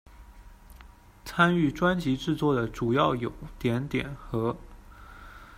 [1.23, 3.31] 参与专辑制作的主要有、、
[4.17, 4.57] 和。